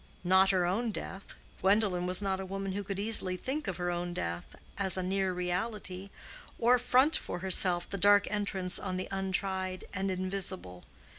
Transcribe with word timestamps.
Not 0.23 0.49
her 0.49 0.65
own 0.65 0.89
death. 0.89 1.35
Gwendolen 1.61 2.07
was 2.07 2.23
not 2.23 2.39
a 2.39 2.43
woman 2.47 2.71
who 2.71 2.83
could 2.83 2.99
easily 2.99 3.37
think 3.37 3.67
of 3.67 3.77
her 3.77 3.91
own 3.91 4.15
death 4.15 4.55
as 4.75 4.97
a 4.97 5.03
near 5.03 5.31
reality, 5.31 6.09
or 6.57 6.79
front 6.79 7.15
for 7.15 7.37
herself 7.37 7.87
the 7.87 7.99
dark 7.99 8.25
entrance 8.31 8.79
on 8.79 8.97
the 8.97 9.07
untried 9.11 9.85
and 9.93 10.09
invisible. 10.09 10.85